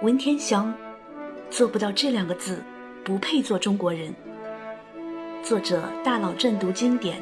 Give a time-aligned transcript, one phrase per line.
[0.00, 0.72] 文天祥
[1.50, 2.62] 做不到这两个字，
[3.04, 4.14] 不配做中国人。
[5.42, 7.20] 作者大佬正读经典，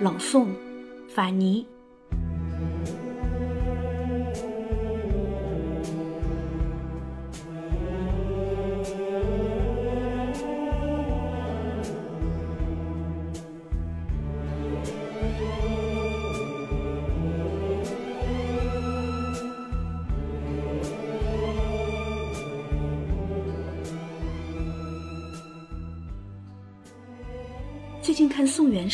[0.00, 0.48] 朗诵
[1.08, 1.64] 法尼。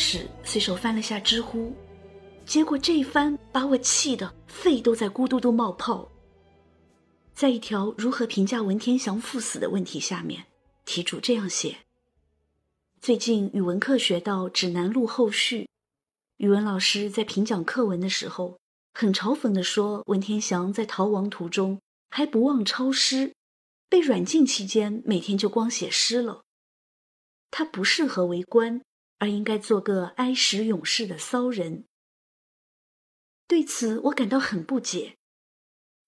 [0.03, 1.73] 看宋元史，随手翻了下知乎，
[2.45, 6.11] 结果这一翻把我气得肺都在咕嘟嘟冒泡。
[7.33, 10.45] 在一条如何评价文天祥赴死的问题下面，
[10.83, 11.77] 题主这样写：
[12.99, 15.69] 最近语文课学到《指南录》后续，
[16.37, 18.59] 语文老师在评讲课文的时候，
[18.93, 21.79] 很嘲讽地说，文天祥在逃亡途中
[22.09, 23.33] 还不忘抄诗，
[23.89, 26.41] 被软禁期间每天就光写诗了。
[27.49, 28.81] 他不适合为官。
[29.23, 31.85] 而应该做个哀时勇士的骚人。
[33.47, 35.17] 对此，我感到很不解。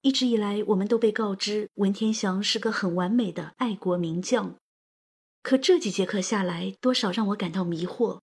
[0.02, 4.60] 一直以来，我们都被告知文天祥是个很完美的爱国名将，
[5.42, 8.20] 可这几节课下来，多少让我感到迷惑。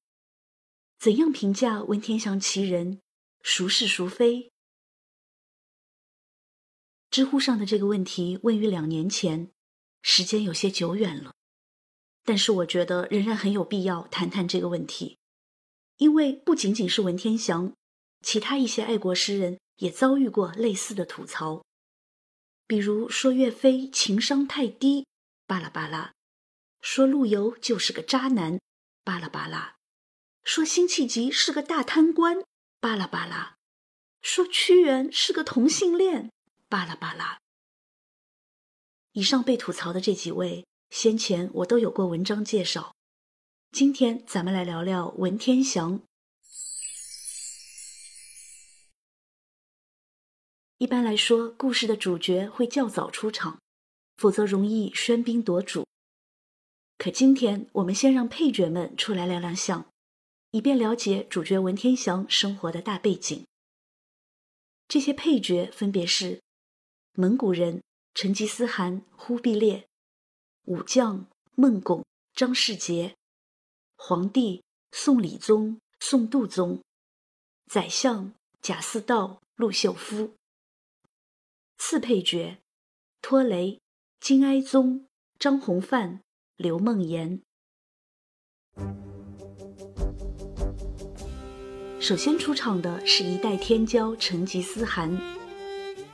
[0.99, 3.01] 怎样评价文天祥其人？
[3.41, 4.53] 孰是孰非？
[7.11, 9.51] 知乎上的这个问题问于两年前，
[10.03, 11.33] 时间有些久远了。
[12.25, 15.19] 但是我觉得仍然很有必要谈谈这个问题，
[15.97, 17.73] 因为不仅仅是文天祥，
[18.21, 21.65] 其他一些爱国诗人也遭遇过类似的吐槽，
[22.69, 25.07] 比如说岳飞情商太低，
[25.47, 26.13] 巴拉巴拉；
[26.81, 28.61] 说陆游就是个渣男，
[29.03, 29.75] 巴拉巴拉；
[30.45, 32.45] 说辛弃疾是个大贪官，
[32.79, 33.57] 巴拉巴拉；
[34.21, 36.31] 说屈原是个同性恋，
[36.69, 37.41] 巴拉巴拉。
[39.11, 40.65] 以上被吐槽的这几位。
[40.93, 42.95] 先前我都有过文章介绍，
[43.71, 46.03] 今天咱们来聊聊文天祥。
[50.77, 53.59] 一般来说，故事的主角会较早出场，
[54.19, 55.87] 否则容易喧宾夺主。
[56.99, 59.91] 可今天我们先让配角们出来亮亮相，
[60.51, 63.47] 以便了解主角文天祥生活的大背景。
[64.87, 66.43] 这些配角分别是
[67.15, 69.89] 蒙古人成吉思汗忽必烈。
[70.65, 73.17] 武将孟拱、张世杰，
[73.97, 74.63] 皇帝
[74.93, 76.81] 宋理宗、宋度宗，
[77.67, 80.35] 宰相贾似道、陆秀夫。
[81.79, 82.59] 次配角
[83.21, 83.81] 托雷、
[84.21, 85.07] 金哀宗、
[85.37, 86.21] 张弘范、
[86.57, 87.43] 刘梦妍。
[91.99, 95.11] 首先出场的是一代天骄成吉思汗。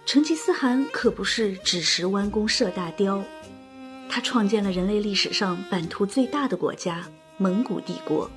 [0.06, 3.22] 成吉思汗可不是只识弯弓射大雕。
[4.10, 7.08] 他创建了人类历史上版图最大的国家——
[7.38, 8.28] 蒙古帝国。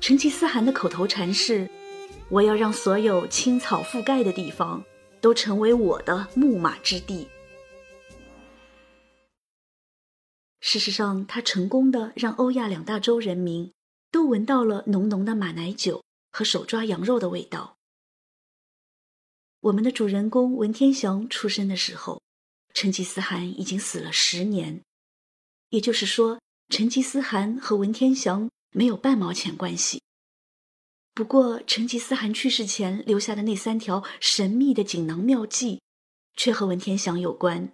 [0.00, 1.68] 成吉思汗的口头禅是
[2.30, 4.82] ：“我要让所有青草覆盖的地方
[5.20, 7.28] 都成为我的牧马之地。”
[10.60, 13.72] 事实上，他成功的让欧亚两大洲人民
[14.10, 17.76] 都闻到了浓浓的马奶酒和手抓羊肉的味道。
[19.60, 22.22] 我们的主人公文天祥出生的时候。
[22.78, 24.80] 成吉思汗已经死了十年，
[25.70, 30.00] 也就是说，成吉思汗和文天祥没有半毛钱关系。
[31.12, 35.82] 不过，成吉思汗去世前留下的那三条神秘的锦囊妙计，
[36.36, 37.68] 却和文天祥有关。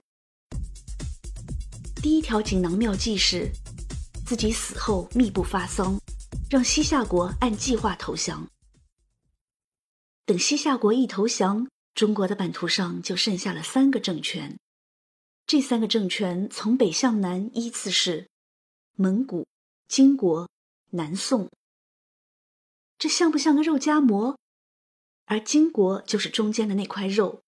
[1.97, 3.53] 第一条锦囊妙计是，
[4.25, 6.01] 自己死后密不发丧，
[6.49, 8.49] 让西夏国按计划投降。
[10.25, 14.59] 等西夏国一投降，中国的版图上就剩下了三个政权。
[15.47, 18.29] 这三个政权从北向南依次是
[18.97, 19.47] 蒙古、
[19.87, 20.49] 金国、
[20.91, 21.51] 南宋。
[22.99, 24.39] 这像不像个肉夹馍？
[25.27, 27.43] 而金国就是中间的那块肉。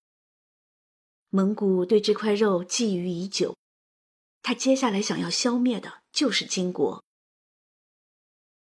[1.31, 3.57] 蒙古对这块肉觊觎已久，
[4.43, 7.03] 他接下来想要消灭的就是金国。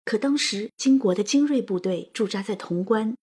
[0.04, 3.14] 可当时金国的精锐部队驻扎在潼关，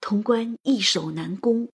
[0.00, 1.68] 潼关易守难攻。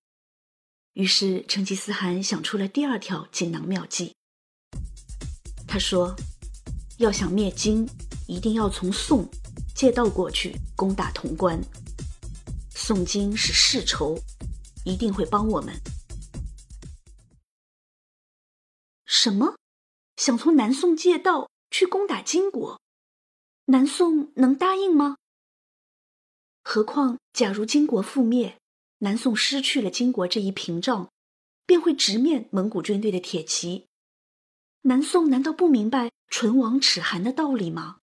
[0.95, 4.15] 于是，成吉思汗想出了第二条锦囊妙计。
[5.67, 6.15] 他说
[6.99, 7.89] ：“要想灭金，
[8.29, 9.27] 一定要从宋
[9.75, 11.59] 借道过去攻打潼关。
[12.75, 14.19] 宋金是世仇，
[14.85, 15.75] 一定会帮我们。”
[19.07, 19.57] 什么？
[20.17, 22.79] 想从南宋借道去攻打金国？
[23.67, 25.17] 南宋能答应吗？
[26.63, 28.59] 何况，假如金国覆灭？
[29.03, 31.11] 南宋失去了金国这一屏障，
[31.67, 33.89] 便会直面蒙古军队的铁骑。
[34.83, 37.99] 南宋难道不明白“唇亡齿寒”的道理吗？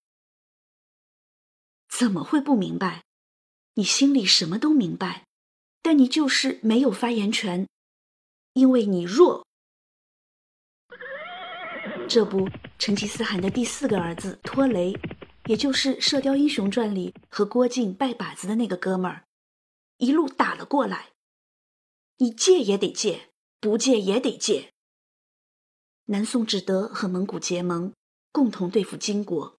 [1.90, 3.06] 怎么会不明白？
[3.76, 5.26] 你心里什么都明白，
[5.82, 7.66] 但你就是没有发言权，
[8.52, 9.48] 因为你弱。
[12.10, 14.94] 这不，成吉思汗的第四个儿子拖雷，
[15.46, 19.24] 也就是《射雕英雄传》里和郭靖拜把子的那个哥们儿，
[20.00, 21.10] 一路打了过来。
[22.18, 23.30] 你借也得借，
[23.62, 24.74] 不借也得借。
[26.06, 27.94] 南宋只得和蒙古结盟，
[28.32, 29.58] 共同对付金国。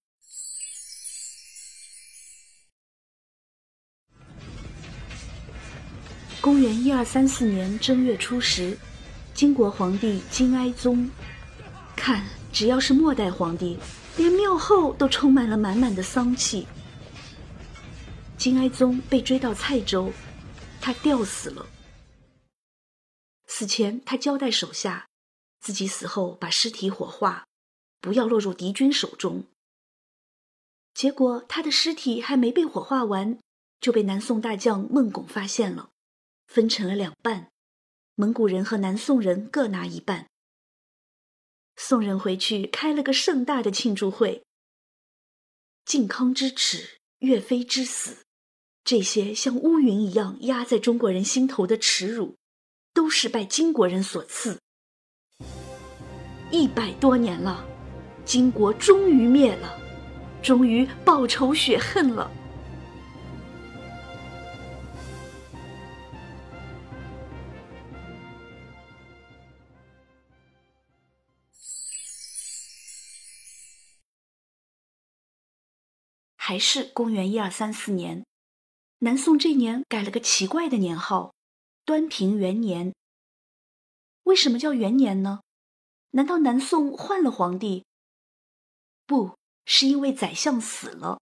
[6.41, 8.75] 公元一二三四年正月初十，
[9.33, 11.09] 金国皇帝金哀宗，
[11.95, 13.77] 看，只要是末代皇帝，
[14.17, 16.67] 连庙后都充满了满满的丧气。
[18.37, 20.11] 金哀宗被追到蔡州，
[20.81, 21.67] 他吊死了。
[23.47, 25.07] 死前，他交代手下。
[25.59, 27.45] 自己死后把尸体火化，
[27.99, 29.43] 不要落入敌军手中。
[30.95, 33.37] 结果他的尸体还没被火化完，
[33.79, 35.91] 就被南宋大将孟拱发现了，
[36.47, 37.51] 分成了两半，
[38.15, 40.27] 蒙古人和南宋人各拿一半。
[41.75, 44.43] 宋人回去开了个盛大的庆祝会。
[45.85, 48.25] 靖康之耻，岳飞之死，
[48.83, 52.35] 这些像乌云一样压在中国人心头的耻辱，
[52.93, 54.59] 都是拜金国人所赐。
[56.51, 57.65] 一百多年了，
[58.25, 59.79] 金国终于灭了，
[60.43, 62.29] 终于报仇雪恨了。
[76.35, 78.25] 还是公元一二三四年，
[79.03, 81.33] 南宋这年改了个奇怪的年号，
[81.85, 82.93] 端平元年。
[84.25, 85.41] 为什么叫元年呢？
[86.11, 87.83] 难道南宋换了皇帝？
[89.07, 91.19] 不是因为宰相死了。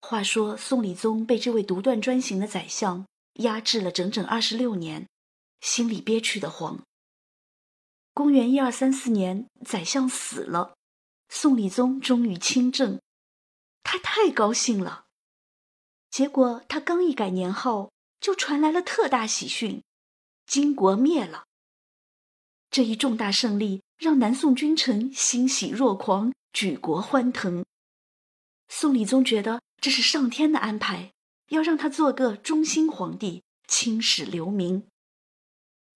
[0.00, 5.06] 话说宋理宗被这位独断专行的宰相压制了整整二十六年，
[5.60, 6.82] 心里憋屈的慌。
[8.12, 10.74] 公元一二三四年，宰相死了，
[11.28, 13.00] 宋理宗终于亲政，
[13.84, 15.04] 他太高兴了。
[16.10, 19.82] 结果他刚一改年号，就传来了特大喜讯：
[20.46, 21.44] 金国灭了。
[22.70, 27.64] 这一重大胜利让南宋君臣欣喜若狂，举国欢腾。
[28.68, 31.12] 宋理宗觉得这是上天的安排，
[31.48, 34.86] 要让他做个忠心皇帝，青史留名。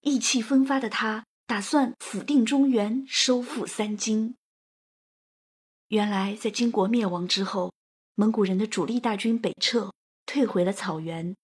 [0.00, 4.36] 意气风发的他打算抚定中原，收复三京。
[5.88, 7.72] 原来，在金国灭亡之后，
[8.14, 9.92] 蒙古人的主力大军北撤，
[10.26, 11.36] 退回了草原。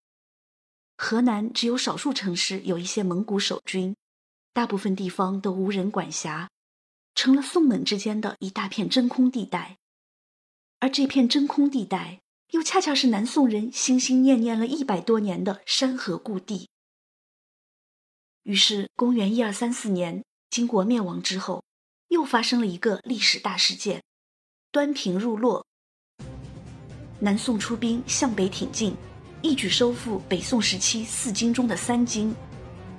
[0.96, 3.96] 河南只有少数城市有一些蒙古守军。
[4.52, 6.50] 大部分地方都无人管辖，
[7.14, 9.78] 成了宋蒙之间的一大片真空地带。
[10.80, 16.68] 而这片真空地带，又恰恰是南宋人心心念念了一百多年的山河故地。
[18.42, 21.62] 于是，公元一二三四年，金国灭亡之后，
[22.08, 24.02] 又发生了一个历史大事件：
[24.72, 25.64] 端平入洛。
[27.20, 28.96] 南宋出兵向北挺进，
[29.42, 32.34] 一举收复北宋时期四京中的三京：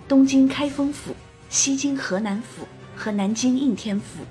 [0.07, 1.13] 东京开封府。
[1.49, 4.23] 西京河南府和南京应天府，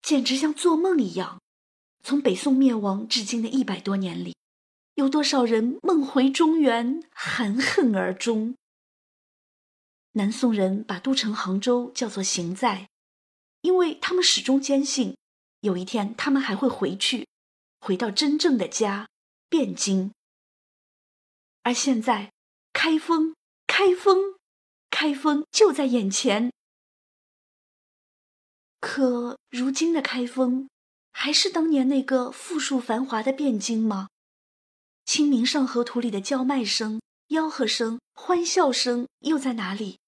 [0.00, 1.42] 简直像做梦一样。
[2.02, 4.34] 从北宋灭亡至今的一百多年里，
[4.94, 8.54] 有多少人梦回中原，含恨而终？
[10.12, 12.88] 南宋人把都城杭州叫做行在，
[13.60, 15.16] 因为他们始终坚信，
[15.60, 17.26] 有一天他们还会回去，
[17.80, 19.08] 回到真正的家——
[19.50, 20.12] 汴京。
[21.62, 22.32] 而现在。
[22.80, 23.34] 开封，
[23.66, 24.36] 开封，
[24.88, 26.52] 开封就在眼前。
[28.78, 30.68] 可如今的开封，
[31.10, 34.06] 还是当年那个富庶繁华的汴京吗？
[35.04, 37.00] 清明上河图里的叫卖声、
[37.30, 39.98] 吆喝声、欢笑声又在哪里？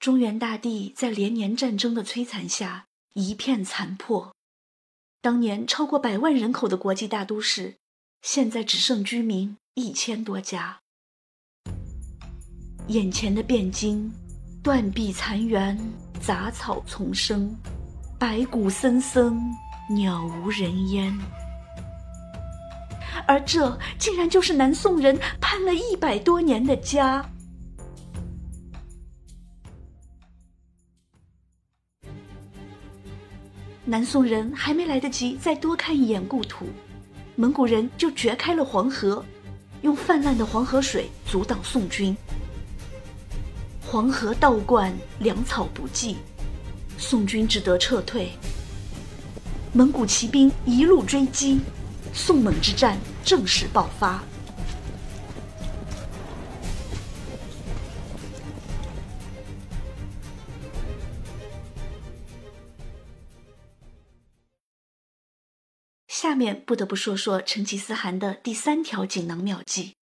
[0.00, 4.34] 中原大地在连年战争的摧残下一片残破，
[5.20, 7.76] 当年超过百万人口的国际大都市，
[8.22, 9.56] 现在只剩居民。
[9.74, 10.80] 一千多家，
[12.88, 14.10] 眼前的汴京，
[14.60, 15.78] 断壁残垣，
[16.20, 17.56] 杂草丛生，
[18.18, 19.40] 白骨森森，
[19.88, 21.16] 鸟无人烟。
[23.28, 27.24] 而这竟然就是南宋人盼了一百多年的家。
[33.90, 36.66] 南宋人还没来得及再多看一眼故土，
[37.36, 39.24] 蒙古人就掘开了黄河。
[39.80, 42.14] 用泛滥的黄河水阻挡宋军。
[43.80, 46.18] 黄河倒灌，粮草不济，
[46.98, 48.30] 宋军只得撤退。
[49.72, 51.58] 蒙古骑兵一路追击，
[52.12, 54.22] 宋蒙之战正式爆发。
[66.38, 69.96] 面不得不说说成吉思汗的第三条锦囊妙计。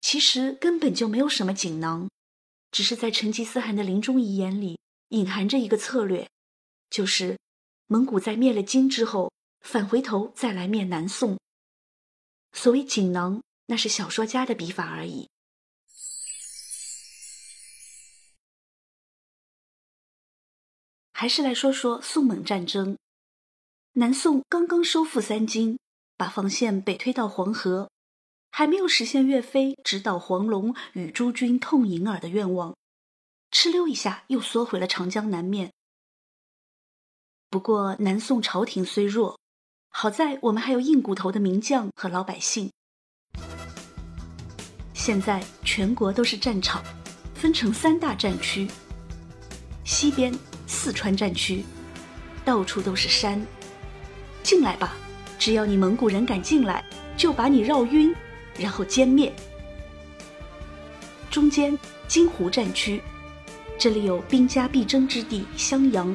[0.00, 2.08] 其实根本就没有什么锦囊。
[2.72, 4.78] 只是在成吉思汗的临终遗言里
[5.10, 6.26] 隐含着一个策略，
[6.88, 7.38] 就是
[7.86, 11.38] 蒙古在灭了金之后，返回头再来灭南宋。
[12.54, 15.28] 所谓锦囊，那是小说家的笔法而已。
[21.12, 22.96] 还是来说说宋蒙战争。
[23.94, 25.78] 南宋刚刚收复三京，
[26.16, 27.90] 把防线北推到黄河。
[28.50, 32.74] 还没有实现岳飞直捣黄龙与诸军痛饮耳的愿望，
[33.50, 35.72] 哧溜一下又缩回了长江南面。
[37.50, 39.38] 不过南宋朝廷虽弱，
[39.90, 42.70] 好在我们还有硬骨头的名将和老百姓。
[44.94, 46.82] 现在全国都是战场，
[47.34, 48.68] 分成三大战区。
[49.84, 50.32] 西边
[50.66, 51.64] 四川战区，
[52.44, 53.44] 到处都是山，
[54.42, 54.94] 进来吧，
[55.38, 56.84] 只要你蒙古人敢进来，
[57.16, 58.14] 就把你绕晕。
[58.58, 59.32] 然后歼灭。
[61.30, 63.00] 中间金湖战区，
[63.78, 66.14] 这里有兵家必争之地襄阳，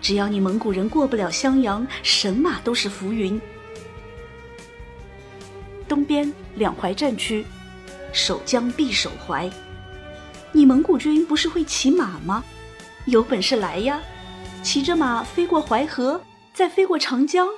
[0.00, 3.40] 只要你蒙古人过不了襄阳，神马都是浮云。
[5.88, 7.44] 东边两淮战区，
[8.12, 9.50] 守江必守淮，
[10.52, 12.44] 你蒙古军不是会骑马吗？
[13.06, 14.00] 有本事来呀，
[14.62, 16.20] 骑着马飞过淮河，
[16.54, 17.48] 再飞过长江。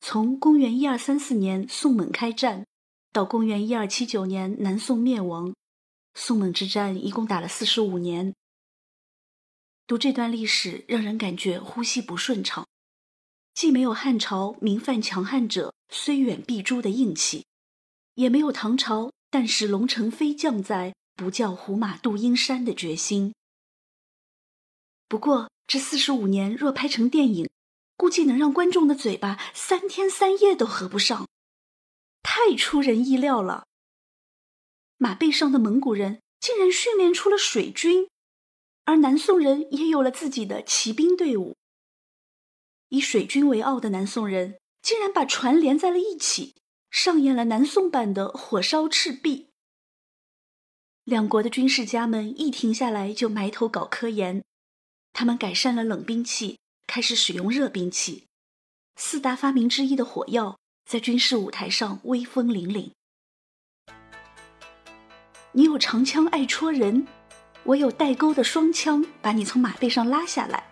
[0.00, 2.64] 从公元一二三四年宋蒙开战，
[3.12, 5.54] 到公元一二七九年南宋灭亡，
[6.14, 8.32] 宋蒙之战一共打了四十五年。
[9.86, 12.66] 读这段历史，让人感觉呼吸不顺畅，
[13.54, 17.44] 既没有汉朝民犯强悍者虽远必诛的硬气，
[18.14, 23.34] 也没有唐朝但使龙城飞将在，不教胡马度阴山的决心。
[25.08, 27.48] 不过这四十五年若拍成电影。
[27.96, 31.26] 估计能让观众的嘴巴三天三夜都合不上，
[32.22, 33.64] 太出人意料了。
[34.98, 38.08] 马背上的蒙古人竟然训练出了水军，
[38.84, 41.56] 而南宋人也有了自己的骑兵队伍。
[42.90, 46.54] 以水军为傲的南宋人竟然把船连在了一起，
[46.92, 49.48] 上演了南宋版的火烧赤壁。
[51.02, 54.44] 两国的军事家们一停下来就埋头搞科研，
[55.12, 56.58] 他们改善了冷兵器。
[56.90, 58.24] 开始使用热兵器，
[58.96, 62.92] 四大发明之一的火药在军事舞台上威风凛凛。
[65.52, 67.06] 你有长枪爱戳人，
[67.64, 70.64] 我有带钩的双枪把你从马背上拉下来。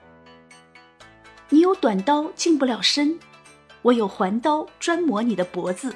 [1.50, 3.20] 你有短刀近不了身，
[3.82, 5.94] 我有环刀专磨你的脖子。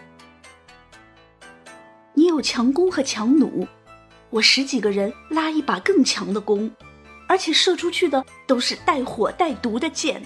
[2.13, 3.67] 你有强弓和强弩，
[4.29, 6.71] 我十几个人拉一把更强的弓。
[7.31, 10.21] 而且射出去的都是带火带毒的箭。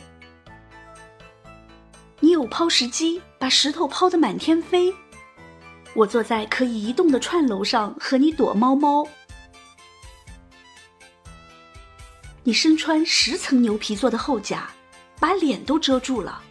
[2.19, 4.91] 你有抛石机，把石头抛得满天飞。
[5.93, 9.07] 我坐在可以移动的串楼上和你躲猫猫。
[12.43, 14.71] 你身穿十层牛皮做的厚甲，
[15.21, 16.43] 把脸都遮住了。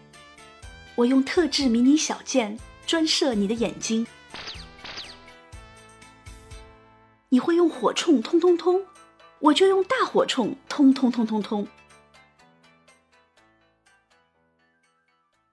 [0.94, 2.56] 我用特制迷你小箭
[2.86, 4.06] 专射你的眼睛。
[7.30, 8.80] 你会用火铳，通通通。
[9.44, 11.68] 我就用大火铳，通通通通通。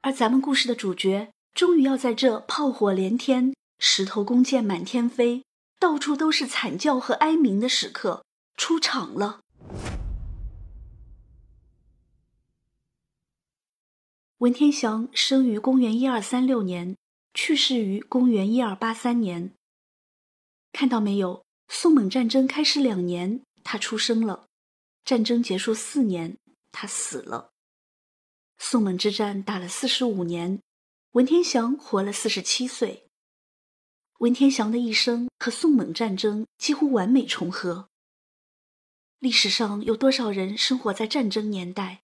[0.00, 5.44] 而咱们故事的主角，终于要在这炮火连天、石头弓箭满天飞、
[5.80, 8.24] 到处都是惨叫和哀鸣的时刻
[8.56, 9.40] 出场了。
[14.38, 16.96] 文天祥生于公元一二三六年，
[17.34, 19.52] 去世于公元一二八三年。
[20.72, 21.44] 看到没有？
[21.66, 23.42] 宋蒙战争开始两年。
[23.64, 24.46] 他出生了，
[25.04, 26.36] 战争结束四年，
[26.72, 27.50] 他死了。
[28.58, 30.60] 宋蒙之战打了四十五年，
[31.12, 33.06] 文天祥活了四十七岁。
[34.18, 37.88] 文天祥的一生和宋蒙战争几乎完美重合。
[39.18, 42.02] 历史上有多少人生活在战争年代，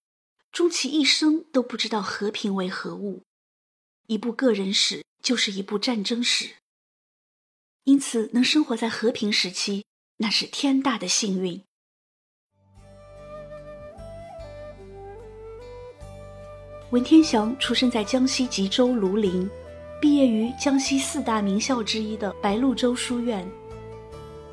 [0.51, 3.23] 终其一生都不知道和平为何物？
[4.07, 6.55] 一部个人史就是一部战争史。
[7.83, 9.85] 因此，能生活在和平时期。
[10.19, 11.61] 那是天大的幸运。
[16.89, 19.47] 文天祥出生在江西吉州庐陵，
[20.01, 23.47] 毕业于江西四大名校之一的白鹭洲书院。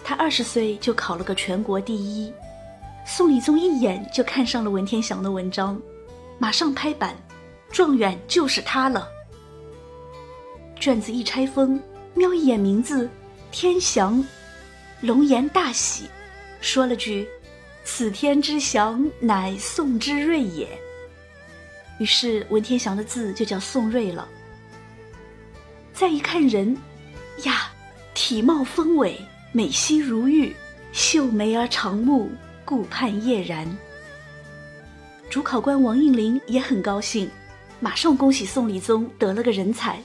[0.04, 2.30] 他二十岁就考了个全国第一，
[3.06, 5.80] 宋理宗一眼就看上了文天祥的文章，
[6.38, 7.16] 马上拍板，
[7.71, 9.09] 状元就是他了。
[10.78, 11.80] 卷子一拆封，
[12.12, 13.09] 瞄一眼名字，
[13.50, 14.23] 天祥，
[15.05, 16.05] 龙颜大喜，
[16.63, 17.29] 说了句
[17.85, 20.67] ：“此天之祥，乃宋之瑞也。”
[22.01, 24.27] 于是文天祥的字就叫宋瑞了。
[25.93, 26.75] 再一看人，
[27.43, 27.71] 呀，
[28.15, 29.21] 体貌丰伟，
[29.53, 30.57] 美兮如玉，
[30.95, 32.33] 秀眉而长目，
[32.65, 33.69] 顾盼叶然。
[35.29, 37.31] 主考官王应麟也很高兴，
[37.79, 40.03] 马上恭喜宋理宗得了个人才。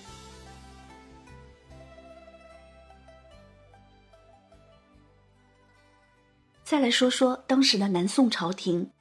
[6.70, 8.92] 再来说说当时的南宋朝廷。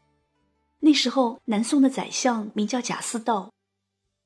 [0.79, 3.53] 那时候，南宋的宰相名叫贾似道。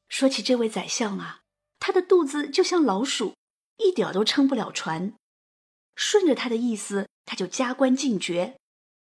[0.08, 1.40] 说起这位宰相啊，
[1.80, 3.34] 他的肚子就像老鼠，
[3.78, 5.14] 一点都撑不了船。
[5.96, 8.54] 顺着他的意思，他就加官进爵；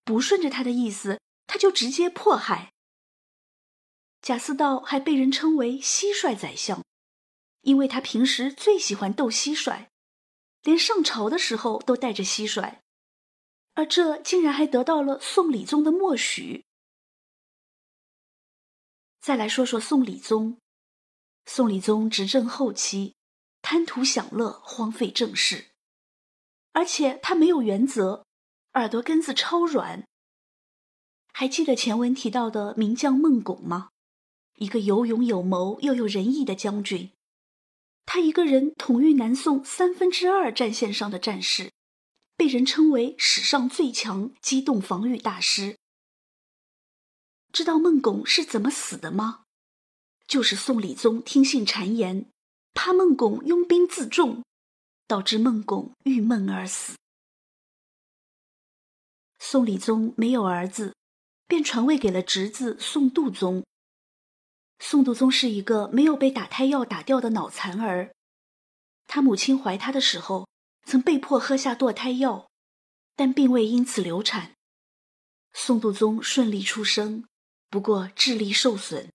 [0.04, 2.74] 不顺着他的意思，他就直接迫害。
[4.22, 6.84] 贾似道还被人称为蟋蟀宰相，
[7.62, 9.86] 因为他平时最喜欢斗蟋蟀，
[10.64, 12.80] 连上朝的时候都带着蟋蟀，
[13.78, 16.66] 而这竟然还得到了宋理宗的默许。
[19.22, 20.58] 再来说说宋理宗。
[21.46, 23.14] 宋理宗执政后期，
[23.62, 25.68] 贪图享乐，荒废政事，
[26.72, 28.26] 而且他没有原则，
[28.74, 30.04] 耳朵根子超软。
[31.32, 33.90] 还记得前文提到的名将孟拱吗？
[34.56, 37.12] 一个有勇有谋又有仁义的将军，
[38.08, 41.72] 他一个人统御南宋三分之二战线上的战士，
[42.38, 45.78] 被人称为史上最强机动防御大师。
[47.52, 49.44] 知道孟拱是怎么死的吗？
[50.28, 52.30] 就是宋理宗听信谗言，
[52.74, 54.44] 怕孟拱拥兵自重，
[55.08, 56.96] 导致孟拱郁闷而死。
[59.40, 60.94] 宋理宗没有儿子，
[61.48, 63.64] 便传位给了侄子宋度宗。
[64.80, 68.14] 宋度宗是一个没有被打胎药打掉的脑残儿，
[69.08, 70.48] 他母亲怀他的时候
[70.88, 72.50] 曾被迫喝下堕胎药，
[73.14, 74.56] 但并未因此流产。
[75.52, 77.26] 宋度宗顺利出生。
[77.70, 79.10] 不过智力受损，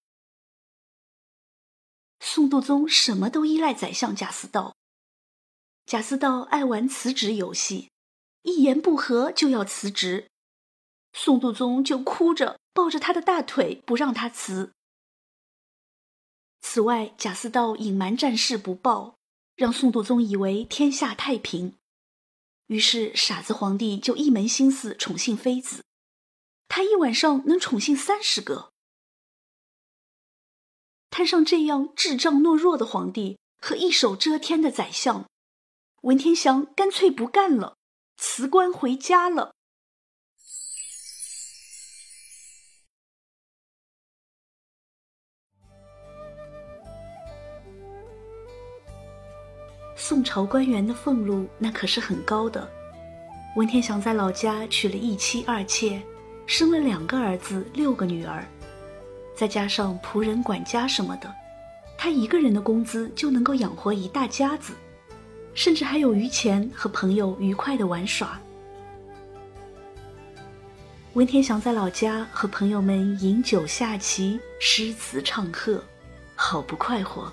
[2.20, 4.76] 宋度宗什么都依赖宰相贾似道。
[5.87, 7.90] 贾似道爱玩辞职游戏，
[8.42, 10.28] 一言不合就要辞职，
[11.14, 14.74] 宋度宗就哭着抱着他的大腿不让他辞。
[16.61, 19.16] 此外，贾似道隐瞒战事不报，
[19.54, 21.76] 让宋度宗以为天下太平，
[22.66, 25.84] 于是傻子皇帝就一门心思宠幸妃子。
[26.68, 28.72] 他一晚上能宠幸三十个，
[31.10, 35.28] 摊上这样智障懦弱的皇帝和一手遮天的宰相，
[36.00, 37.76] 文天祥干脆不干了，
[38.16, 39.52] 辞官回家了。
[50.04, 52.68] 宋朝官员的俸禄那可是很高的，
[53.54, 56.02] 文天祥在老家娶了一妻二妾。
[56.44, 58.44] 生了两个儿子，六个女儿，
[59.32, 61.32] 再加上仆人、管家什么的，
[61.96, 64.72] 他一个人的工资就能够养活一大家子，
[65.54, 68.40] 甚至还有余钱和朋友愉快的玩耍。
[71.12, 75.80] 文天祥在老家和朋友们饮酒下棋、诗词唱和，
[76.34, 77.32] 好不快活。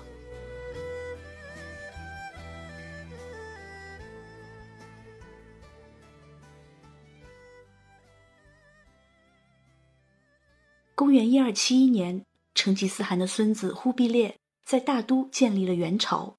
[11.00, 14.36] 公元一二七一年，成吉思汗的孙子忽必烈
[14.66, 16.36] 在大都建立了元朝。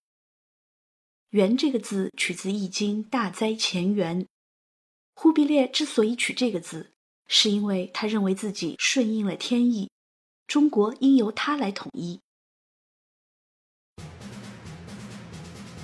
[1.31, 4.27] 元这个字取自《易经》大灾前元。
[5.15, 6.91] 忽必烈之所以取这个字，
[7.25, 9.89] 是因为他认为自己顺应了天意，
[10.45, 12.19] 中国应由他来统一。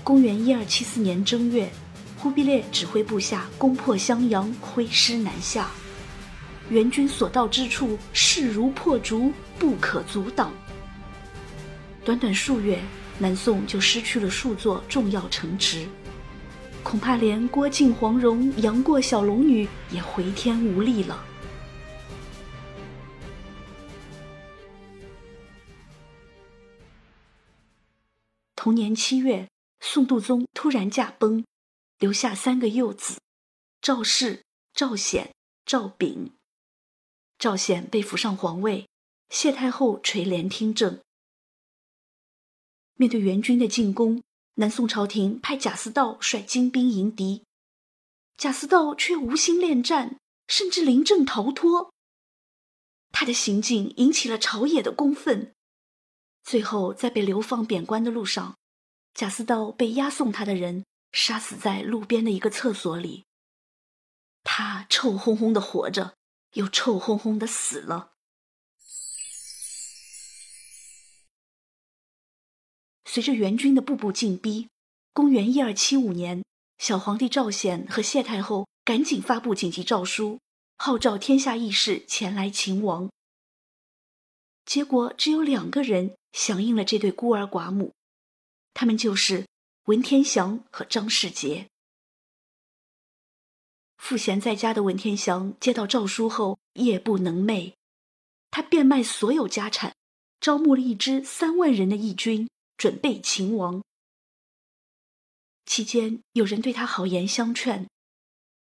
[0.04, 1.68] 公元一二七四年正月，
[2.20, 5.72] 忽必烈指挥部下攻破襄阳，挥师南下。
[6.70, 10.52] 援军所到之处，势如破竹，不可阻挡。
[12.04, 12.82] 短短数月，
[13.20, 15.88] 南宋就失去了数座重要城池，
[16.84, 21.24] 恐怕连郭靖黄蓉、杨过小龙女也回天无力了。
[28.56, 29.48] 同年七月，
[29.80, 31.46] 宋度宗突然驾崩，
[32.00, 33.18] 留下三个幼子：
[33.82, 35.34] 赵氏、赵显、
[35.66, 36.37] 赵昺。
[37.40, 38.90] 赵显被扶上皇位，
[39.30, 41.00] 谢太后垂帘听政，
[42.96, 44.24] 面对元军的进攻，
[44.56, 47.44] 南宋朝廷派贾似道率精兵迎敌，
[48.38, 51.94] 贾似道却无心恋战，甚至临阵逃脱。
[53.12, 55.54] 他的行径引起了朝野的公愤，
[56.44, 58.58] 最后在被流放贬官的路上，
[59.14, 63.26] 贾似道被押送他的人杀死在路边的一个厕所里。
[64.44, 66.16] 他臭烘烘的活着，
[66.54, 68.14] 又臭烘烘的死了。
[73.06, 74.70] 随着元军的步步进逼，
[75.14, 76.44] 公元一二七五年，
[76.78, 80.40] 小皇帝赵显和谢太后赶紧发布紧急诏书，
[80.78, 83.10] 号召天下义士前来勤王。
[84.66, 87.94] 结果只有两个人响应了这对孤儿寡母，
[88.74, 89.48] 他们就是
[89.86, 91.68] 文天祥和张世杰。
[93.98, 97.74] 赋闲在家的文天祥接到诏书后，夜不能寐。
[98.50, 99.94] 他变卖所有家产，
[100.40, 103.84] 招募了一支三万人的义军，准备秦王。
[105.66, 107.90] 期间，有人对他好言相劝：“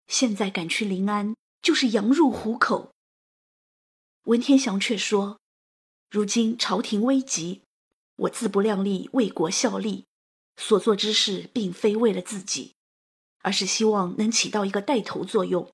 [0.08, 2.91] 现在赶去临安，就是羊入虎口。”
[4.26, 5.39] 文天祥却说
[6.12, 7.62] ：“如今朝廷危急，
[8.17, 10.06] 我自不量力为国效力，
[10.58, 12.74] 所做之事并非为了自己。”
[13.42, 15.72] 而是希望能起到一个带头作用，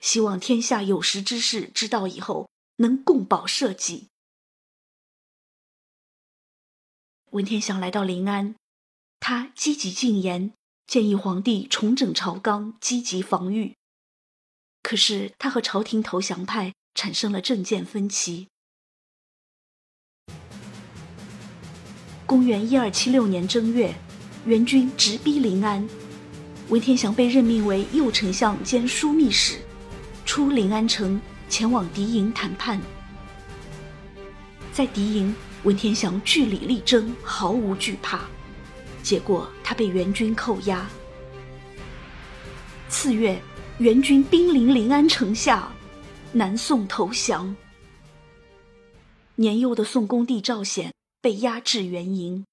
[0.00, 4.08] 希望天下有识之士知道以后能共保社稷。
[7.30, 8.54] 文天祥来到临安，
[9.20, 10.52] 他积极进言，
[10.86, 13.76] 建议皇帝重整朝纲，积极防御。
[14.82, 18.48] 可是他和朝廷投降派产生了政见分歧。
[22.24, 23.94] 公元一二七六年正月，
[24.46, 25.86] 元军直逼临安。
[26.68, 29.58] 文天祥被任命为右丞相兼枢密使，
[30.26, 32.78] 出临安城前往敌营谈判。
[34.70, 38.28] 在敌营，文天祥据理力争，毫无惧怕，
[39.02, 40.86] 结果他被元军扣押。
[42.90, 43.40] 次月，
[43.78, 45.72] 元军兵临临安城下，
[46.32, 47.56] 南宋投降。
[49.36, 52.44] 年幼的宋恭帝赵显被押至元营。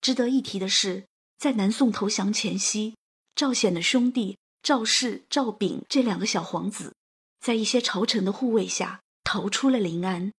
[0.00, 1.04] 值得一提的是。
[1.38, 2.96] 在南宋投降前夕，
[3.34, 6.94] 赵显的兄弟赵氏、赵昺这两个小皇子，
[7.40, 10.32] 在一些朝臣的护卫下逃出了临安。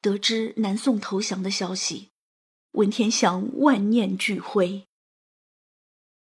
[0.00, 2.10] 得知南宋投降的消息，
[2.72, 4.86] 文天祥万念俱灰。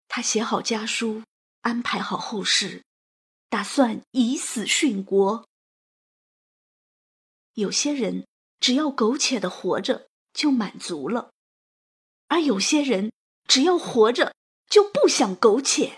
[0.07, 1.23] 他写好家书，
[1.61, 2.83] 安排好后事，
[3.47, 5.47] 打算以死殉国。
[7.55, 8.27] 有些人
[8.59, 11.31] 只要苟且的活着就满足了，
[12.27, 13.13] 而有些人
[13.47, 14.33] 只要活着
[14.69, 15.97] 就不想苟且。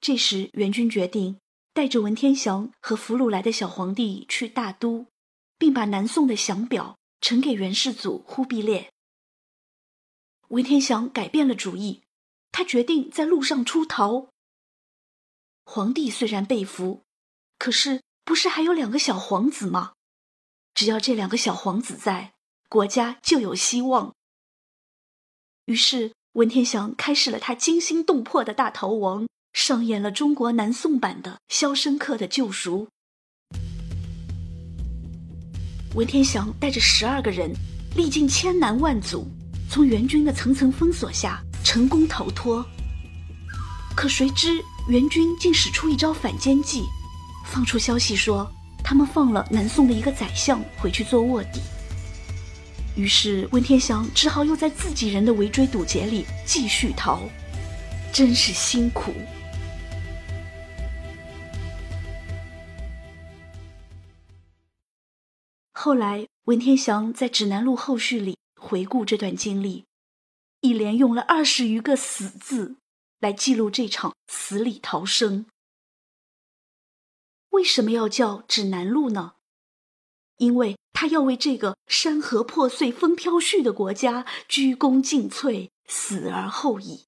[0.00, 1.40] 这时，元军决定
[1.72, 5.06] 带着文天祥和俘虏来的小皇帝去大都，
[5.58, 8.92] 并把南宋的降表呈给元世祖忽必烈。
[10.48, 12.02] 文天祥改变了主意，
[12.52, 14.28] 他决定在路上出逃。
[15.64, 17.02] 皇帝虽然被俘，
[17.58, 18.00] 可是。
[18.24, 19.92] 不是还有两个小皇子吗？
[20.74, 22.32] 只要这两个小皇子在，
[22.68, 24.14] 国家就有希望。
[25.66, 32.88] 于是，文天祥开始了他惊心动魄的大逃亡，上演了中国南宋版的《肖申克的救赎》。
[35.94, 37.52] 文天祥带着十二个人，
[37.96, 39.26] 历尽千难万阻，
[39.68, 42.64] 从元军的层层封锁下成功逃脱。
[43.94, 46.84] 可谁知，元军竟使出一招反间计。
[47.44, 48.50] 放出消息说，
[48.82, 51.60] 他们放了南宋的一个宰相回去做卧底。
[52.94, 57.20] 于是文天祥只好又在自己人的围追堵截里继续逃，
[58.12, 59.14] 真是辛苦。
[65.72, 69.84] 后来文天祥在《指南录》后续里回顾这段经历，
[70.60, 72.76] 一连用了二十余个“死”字
[73.20, 75.46] 来记录这场死里逃生。
[77.52, 79.34] 为什么要叫指南路呢？
[80.38, 87.04] 因为他要为这个山河破碎、风飘絮的国家鞠躬尽瘁，死而后已。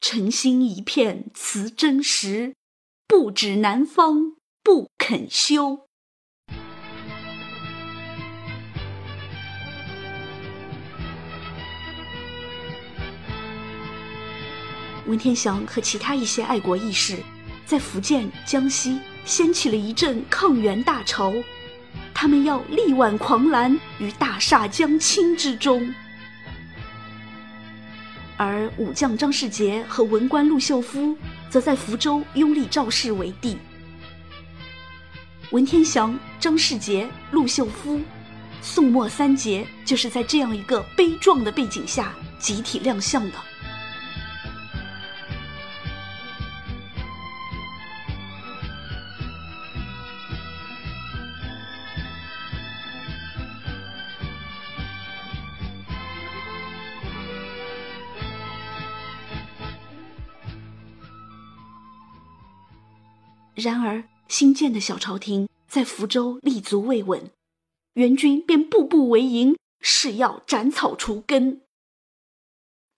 [0.00, 2.54] 诚心一片辞真实，
[3.06, 5.86] 不指南方不肯休。
[15.06, 17.22] 文天祥和其他一些爱国义士。
[17.66, 21.34] 在福建、江西掀起了一阵抗元大潮，
[22.14, 25.92] 他们要力挽狂澜于大厦将倾之中。
[28.36, 31.16] 而武将张世杰和文官陆秀夫
[31.50, 33.58] 则在福州拥立赵氏为帝。
[35.50, 38.00] 文天祥、张世杰、陆秀夫、
[38.62, 43.38] 宋末三杰就是在这样一个悲壮的背景下集体亮相的。
[63.56, 67.30] 然而，新建的小朝廷在福州立足未稳，
[67.94, 71.62] 元军便步步为营，誓要斩草除根。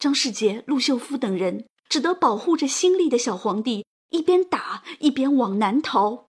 [0.00, 6.26] 张世杰、陆秀夫等人只得保护着新立的小皇帝，一边打一边往南逃。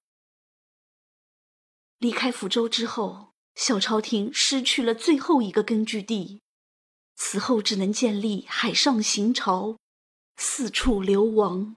[1.98, 6.42] 离开福州之后，小朝廷失去了最后一个根据地，
[7.15, 9.80] 此后只能建立海上行朝，
[10.38, 11.76] 四处流亡。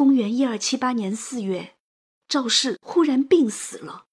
[0.00, 1.76] 公元一二七八年四月，
[2.26, 4.06] 赵氏忽然病死了。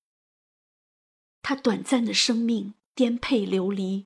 [1.42, 4.06] 他短暂的生命颠沛流离，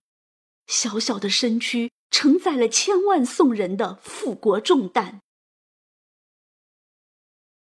[0.67, 5.21] 小小的身躯承载了千万宋人的复国重担。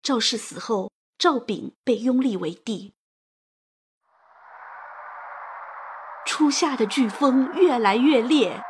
[0.02, 2.92] 赵氏死后，赵昺被拥立为帝。
[6.26, 8.62] 初夏的飓风越来越烈，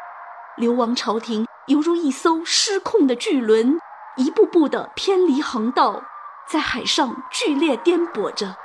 [0.56, 3.76] 流亡朝廷犹如一艘失控的巨轮。
[4.16, 6.02] 一步步的偏离航道，
[6.48, 8.56] 在海上剧烈颠簸着。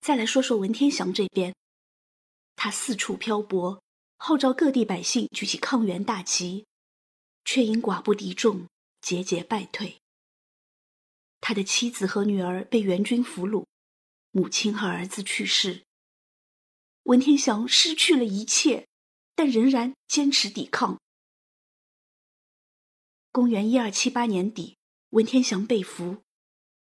[0.00, 1.52] 再来说说文天祥这边，
[2.54, 3.82] 他四处漂泊，
[4.18, 6.64] 号召各地百姓举起抗元大旗，
[7.44, 8.68] 却因寡不敌众。
[9.06, 9.98] 节节败退。
[11.40, 13.64] 他的妻子和女儿被元军俘虏，
[14.32, 15.84] 母亲和儿子去世。
[17.04, 18.88] 文天祥失去了一切，
[19.36, 20.98] 但仍然坚持抵抗。
[23.30, 24.76] 公元一二七八年底，
[25.10, 26.16] 文天祥被俘。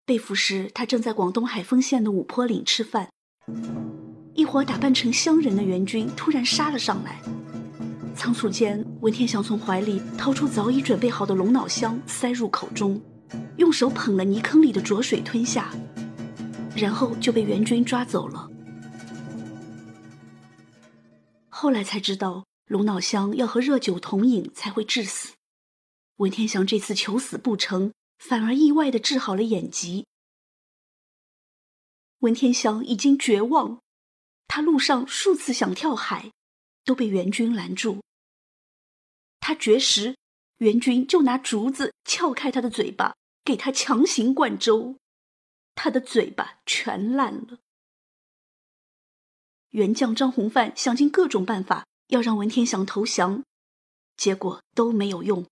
[0.05, 3.13] 被俘时，他正在广东海丰县的五坡岭吃饭，
[4.37, 7.21] 一伙打扮成乡人的元军突然杀了上来。
[8.17, 13.01] 仓促间，文天祥从怀里掏出早已准备好的龙脑香，塞入口中，
[13.59, 15.71] 用手捧了泥坑里的浊水吞下，
[16.75, 18.51] 然后就被援军抓走了。
[21.49, 25.35] 后来才知道，龙脑香要和热酒同饮才会致死。
[26.17, 30.07] 文天祥这次求死不成，反而意外的治好了眼疾。
[32.21, 33.79] 文天祥已经绝望，
[34.49, 36.33] 他路上数次想跳海，
[36.85, 38.01] 都被援军拦住。
[39.47, 40.17] 他绝食，
[40.57, 44.97] 元军就拿竹子撬开他的嘴巴，给他强行灌粥，
[45.77, 47.61] 他的嘴巴全烂了。
[49.69, 53.45] 元将张弘范想尽各种办法要让文天祥投降，
[54.17, 55.47] 结果都没有用。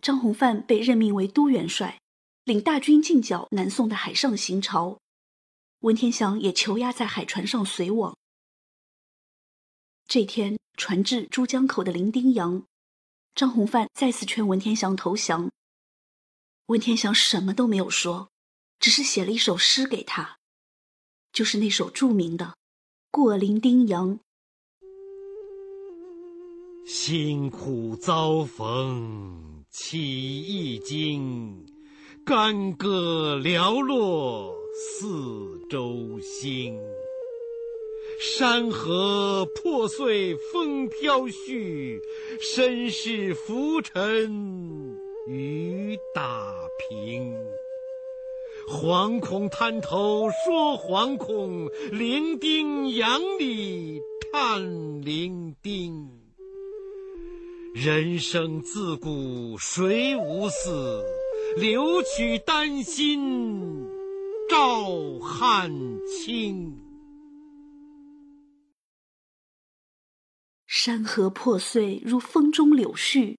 [0.00, 2.00] 张弘范被任命为都元帅，
[2.44, 5.00] 领大军进剿南宋的海上行朝，
[5.80, 8.16] 文天祥也囚押在海船上随往。
[10.08, 12.64] 这天，船至珠江口的伶仃洋，
[13.34, 15.50] 张弘范再次劝文天祥投降。
[16.68, 18.30] 文天祥什么都没有说，
[18.80, 20.38] 只是写了一首诗给他，
[21.30, 22.46] 就是那首著名的
[23.10, 24.18] 《过伶仃洋》。
[26.86, 31.66] 辛苦遭逢起一经，
[32.24, 36.80] 干戈寥落四周星。
[38.20, 42.00] 山河破碎风飘絮，
[42.40, 46.52] 身世浮沉雨打
[46.90, 47.32] 萍。
[48.68, 54.00] 惶恐滩头说惶恐，伶仃洋里
[54.32, 54.64] 叹
[55.04, 56.08] 伶仃。
[57.72, 61.04] 人生自古谁无死，
[61.56, 63.86] 留取丹心
[64.50, 65.70] 照汗
[66.08, 66.76] 青。
[70.80, 73.36] 山河破碎如风中柳絮，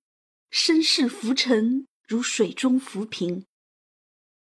[0.51, 3.45] 身世浮沉如水中浮萍。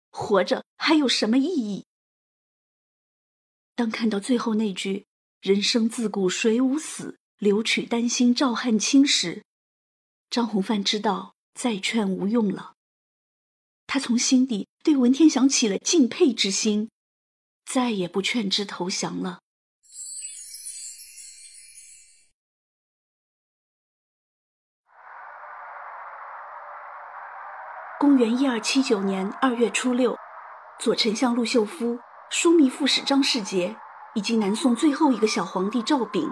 [0.10, 1.86] 活着还有什么意义？
[3.76, 5.06] 当看到最后那句
[5.44, 9.44] “人生自古谁无死，留取丹心照汗青”时，
[10.30, 12.76] 张弘范知道再劝无用了。
[13.88, 16.90] 他从心底对文天祥起了敬佩之心，
[17.66, 19.42] 再也不劝之投降了。
[28.20, 30.14] 元一二七九年二月初六，
[30.78, 31.98] 左丞相陆秀夫、
[32.30, 33.74] 枢密副使张世杰
[34.14, 36.30] 以及南宋最后一个小皇帝赵昺，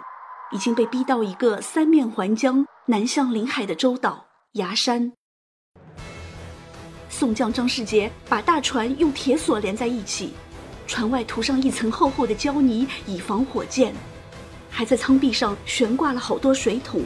[0.51, 5.13] 已经被逼到一个三面环江、南向临海的洲岛崖山。
[7.07, 10.33] 宋将张世杰把大船用铁索连在一起，
[10.87, 13.95] 船外涂上一层厚厚的胶泥，以防火箭，
[14.69, 17.01] 还在舱壁上悬挂了好多水桶。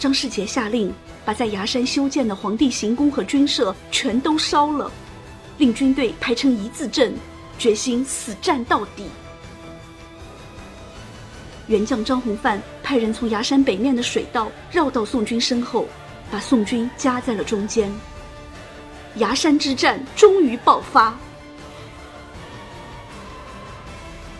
[0.00, 0.92] 张世杰下令
[1.24, 4.90] 把在崖山修建的皇帝行宫和军舍全都烧了，
[5.58, 7.14] 令军队排成一字阵，
[7.58, 9.04] 决心死战到底。
[11.66, 15.86] 元将张弘范派人从崖山北面的水道绕到宋军身后，
[16.30, 17.92] 把宋军夹在了中间。
[19.16, 21.16] 崖山之战终于爆发。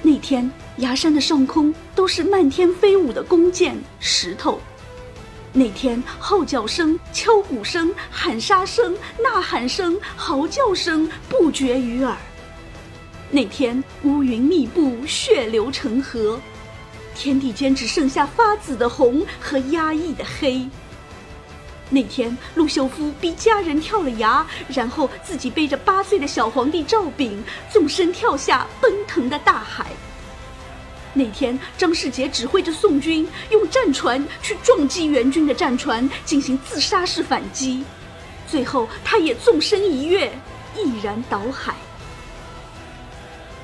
[0.03, 4.61] 那天，崖山的上空都是漫天飞舞的弓箭、石头。
[5.53, 12.17] 那天，号角声、敲鼓声、喊杀声、呐喊声、嚎叫声不绝于耳。
[13.33, 16.41] 那天，乌云密布，血流成河，
[17.17, 20.69] 天地间只剩下发紫的红和压抑的黑。
[21.89, 29.87] 那天，陆秀夫逼家人跳了崖，然后自己背着八岁的小皇帝赵昺纵身跳下奔腾的大海。
[31.13, 37.85] 那天，张世杰指挥着宋军用战船去撞击援军的战船，进行自杀式反击，
[38.47, 40.33] 最后他也纵身一跃，
[40.77, 41.75] 毅然倒海。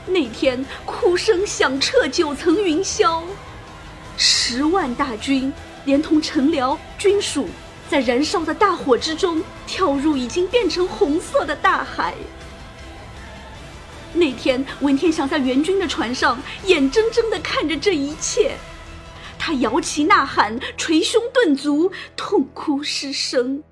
[0.06, 3.22] 那天，哭声响彻九层云霄，
[4.16, 5.52] 十万大军
[5.84, 7.48] 连同臣僚军属。
[7.88, 12.14] 在燃烧的大火之中，跳入已经变成红色的大海。
[14.16, 18.56] 那天，文天祥在援军的船上，眼睁睁的看着这一切，
[19.38, 23.62] 他摇旗呐喊，捶胸顿足，痛哭失声。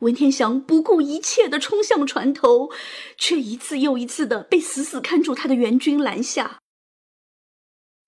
[0.00, 2.70] 文天祥不顾一切的冲向船头，
[3.16, 6.60] 却一次又一次的被死死看住他的援军拦下。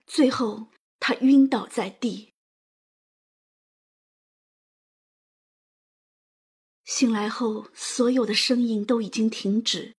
[0.07, 0.67] 最后，
[0.99, 2.33] 他晕倒在地。
[6.85, 9.95] 醒来后，所有的声音都已经停止，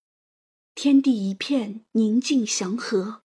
[0.74, 3.22] 天地一片宁静祥和。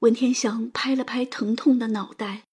[0.00, 2.44] 文天祥拍了拍疼痛的脑袋，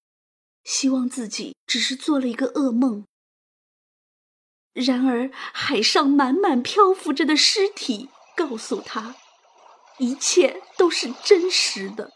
[0.64, 3.06] 希望自己只是做了一个噩梦。
[4.74, 9.16] 然而，海上满满漂浮着的尸体告诉他，
[10.00, 12.12] 一切都是真实的。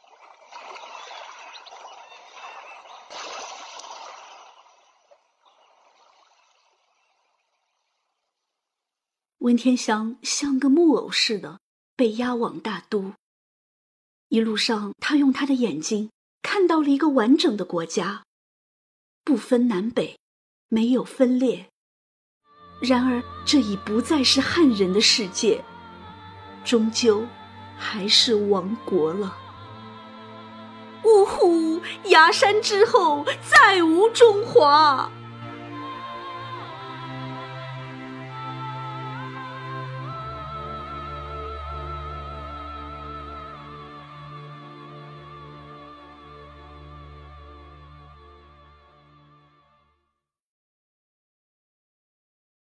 [9.39, 11.59] 文天祥像个木偶似的
[11.95, 13.13] 被押往大都。
[14.27, 18.25] 一路上，他用他的眼睛看到了一个完整的国家，
[19.23, 20.19] 不分南北，
[20.67, 21.67] 没有分裂。
[22.81, 25.63] 然而，这已不再是汉人的世界，
[26.65, 27.25] 终究
[27.77, 29.37] 还是亡国了。
[31.05, 31.81] 呜呼！
[32.09, 35.09] 崖山之后，再无中华。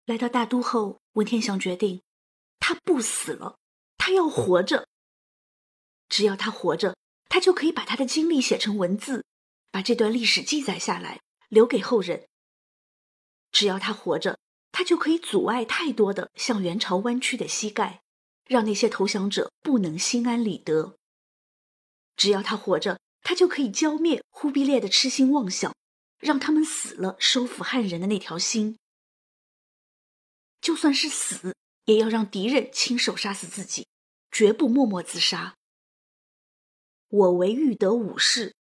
[0.08, 2.02] 来到大都后，文天祥决定，
[2.60, 3.58] 他不死了，
[3.98, 4.88] 他要活着。
[6.08, 6.96] 只要他活着，
[7.28, 9.26] 他就可以把他的经历写成文字，
[9.70, 12.26] 把这段历史记载下来，留给后人。
[13.52, 14.40] 只要他活着，
[14.72, 18.02] 他就可以阻碍太多的向元朝弯曲的膝盖，
[18.46, 20.96] 让那些投降者不能心安理得。
[22.16, 25.76] 只要他活着，他就可以浇灭忽必烈的痴心妄想，
[26.18, 28.78] 让他们死了，收复汉人的那条心。
[30.68, 31.56] 就算是死，
[31.86, 33.88] 也要让敌人亲手杀死自己，
[34.30, 35.56] 绝不默默自杀。
[37.08, 38.54] 我为欲得武士，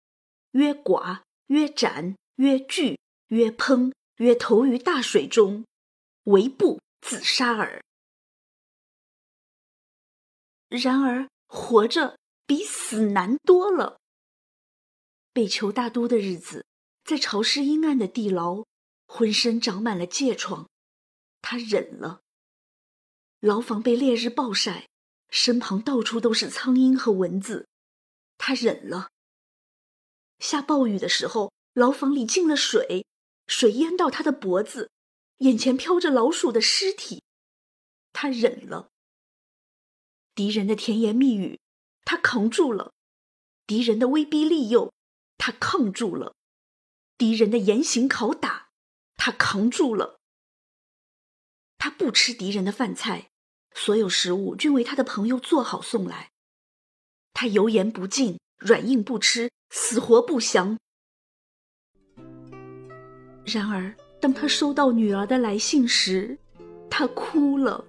[0.51, 2.99] 曰寡，曰斩，曰拒，
[3.29, 5.65] 曰烹，曰投于大水中，
[6.25, 7.83] 唯不自杀耳。
[10.69, 13.97] 然而，活着比死难多了。
[15.33, 16.67] 被囚大都的日子，
[17.03, 18.63] 在潮湿阴暗的地牢，
[19.07, 20.69] 浑身长满了疥疮。
[21.47, 22.21] 他忍了。
[23.39, 24.89] 牢房被烈日暴晒，
[25.29, 27.67] 身旁到处都是苍蝇和蚊子，
[28.39, 29.11] 他忍了。
[30.39, 33.05] 下暴雨的时候，牢房里进了水，
[33.45, 34.89] 水淹到他的脖子，
[35.37, 37.21] 眼前飘着老鼠的尸体，
[38.11, 38.89] 他忍了。
[40.33, 41.59] 敌人的甜言蜜语，
[42.03, 42.91] 他扛住了；
[43.67, 44.91] 敌人的威逼利诱，
[45.37, 46.33] 他抗住了；
[47.19, 48.69] 敌人的严刑拷打，
[49.15, 50.19] 他扛住了。
[51.85, 53.27] 他不吃敌人的饭菜，
[53.75, 56.31] 所有食物均为他的朋友做好送来。
[57.31, 60.79] 他油盐不进，软硬不吃，死活不降。
[63.45, 66.35] 然而，当他收到女儿的来信时，
[66.89, 67.85] 他哭了。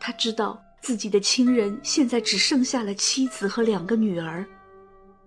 [0.00, 4.46] 他知道自己的亲人现在只剩下了妻子和两个女儿，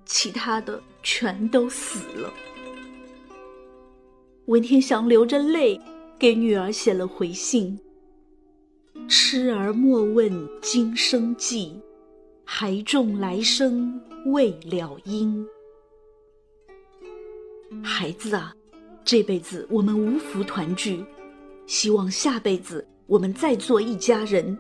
[0.03, 2.33] 其他的全都死了。
[4.47, 5.79] 文天祥流着泪
[6.19, 7.79] 给女儿写了回信
[9.09, 11.81] ：“痴儿莫问今生计，
[12.45, 15.45] 还重来生未了因。”
[17.83, 18.55] 孩子啊，
[19.03, 21.03] 这辈子我们无福团聚，
[21.67, 22.87] 希望下辈子。
[23.05, 24.57] 我们再做一家人。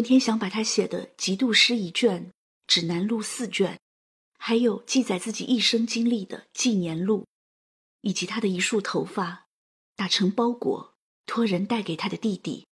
[0.00, 2.28] 文天祥把他写的《极度诗》一卷，
[2.66, 3.78] 《指南录》四卷，
[4.38, 7.18] 还有记载自己一生经历的《纪年录》，
[8.00, 9.44] 以及他的一束头发。
[9.96, 10.94] 打成包裹，
[11.26, 12.66] 托人带给他的弟弟。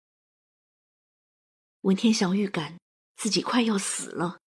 [1.80, 2.78] 文天祥预感
[3.16, 4.40] 自己快要死了，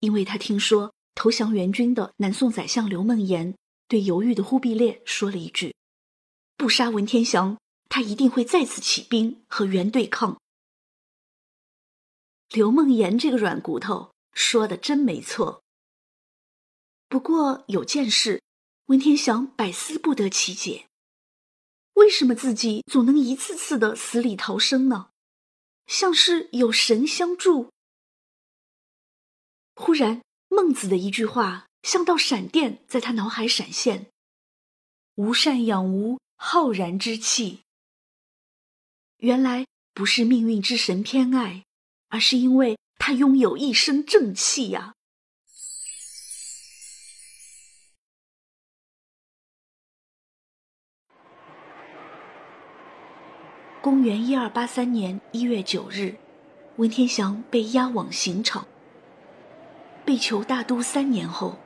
[0.00, 3.56] 因为他听说投降元军的南宋宰相刘梦岩
[3.88, 5.74] 对犹豫的忽必烈说了一句
[6.58, 7.56] ：“不杀文天祥，
[7.88, 10.38] 他一定会再次起兵和元对抗。”
[12.50, 15.62] 刘梦妍这个软骨头说的真没错。
[17.08, 18.42] 不过有件事，
[18.86, 20.86] 文天祥百思不得其解。
[21.94, 25.10] 为什么自己总能一次次的死里逃生呢？
[25.86, 27.70] 像是有神相助。
[29.74, 34.10] 忽然，孟子的一句话像道闪电在他脑海闪现
[35.14, 37.60] ：“无善养无浩然之气。”
[39.18, 41.65] 原来不是命运之神偏爱，
[42.08, 44.94] 而是因为他拥有一身正气呀。
[53.80, 56.16] 公元一二八三年一月九日，
[56.76, 58.66] 文天祥被押往刑场。
[60.04, 61.58] 被囚大都三年后，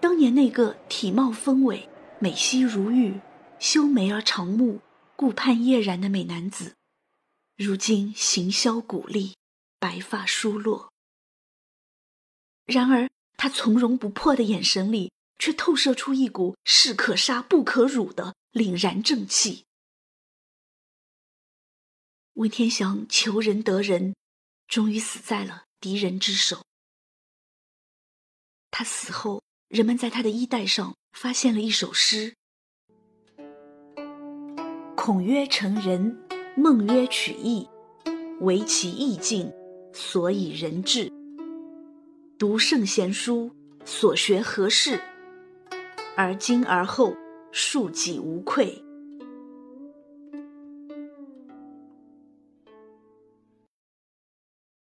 [0.00, 1.88] 当年那个体貌丰伟、
[2.20, 3.20] 美兮如玉、
[3.58, 4.80] 修眉而长目、
[5.16, 6.74] 顾盼叶然的美男子，
[7.56, 9.36] 如今形销骨立，
[9.84, 10.90] 白发疏落。
[12.64, 19.66] 然而，他从容不迫的眼神里，却透射出一股士可杀不可辱的凛然正气。
[22.32, 24.14] 文天祥求仁得仁，
[24.66, 26.64] 终于死在了敌人之手。
[28.70, 32.34] 他死后，人们在他的衣带上发现了一首诗
[34.96, 36.26] ：“孔曰成人，
[36.56, 37.68] 孟曰取义，
[38.40, 39.52] 唯其意境，
[39.94, 41.10] 所以人治。
[42.36, 43.52] 读圣贤书，
[43.84, 45.00] 所学何事？
[46.16, 47.16] 而今而后，
[47.52, 48.82] 庶几无愧。”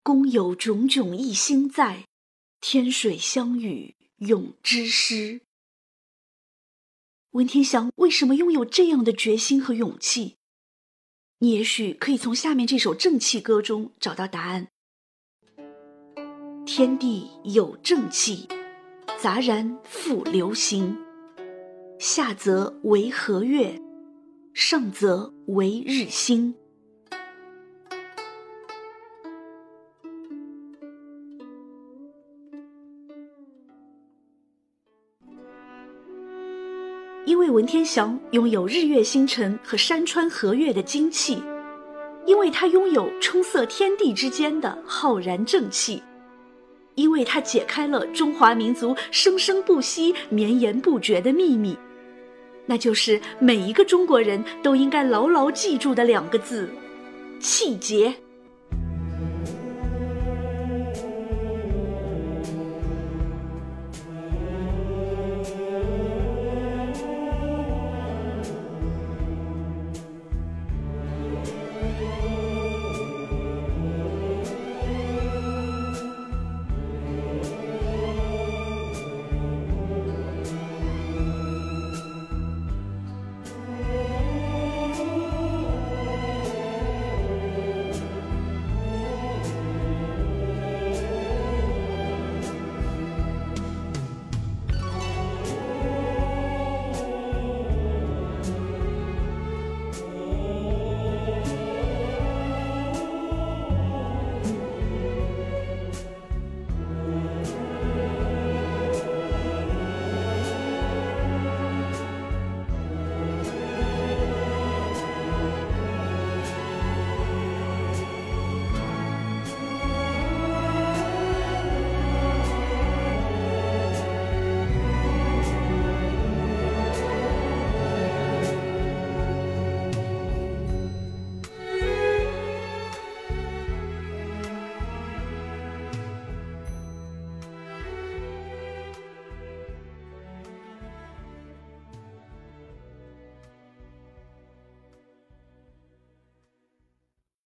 [0.02, 2.06] 公有炯炯一心在，
[2.60, 5.42] 天水相与永之师。
[7.32, 10.38] 文天祥为什么拥有这样的决心和勇气？
[11.38, 14.71] 你也许可以从下面这首正气歌中找到答案。
[16.74, 18.48] 天地有正气，
[19.18, 20.96] 杂然复流行。
[21.98, 23.78] 下则为和月，
[24.54, 26.54] 上则为日星。
[37.26, 41.42] 因为文天祥拥有日月星辰和山川河岳的精气，
[42.24, 46.02] 因为他拥有冲塞天地之间的浩然正气，
[46.94, 51.76] 因为它解开了中华民族生生不息、绵延不绝的秘密，
[52.66, 56.68] 那就是每一个中国人都应该牢牢记住的两个字：
[57.40, 58.14] 气节。